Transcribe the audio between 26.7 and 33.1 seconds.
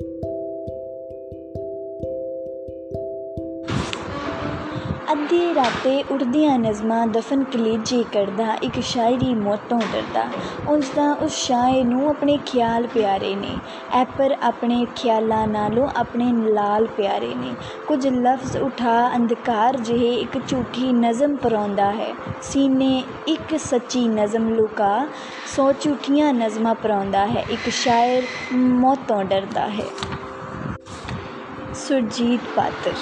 ਪਰਾਉਂਦਾ ਹੈ। ਇੱਕ ਸ਼ਾਇਰ ਮੌਤੋਂ ਡਰਦਾ ਹੈ। ਸੁਰਜੀਤ ਪਾਤਰ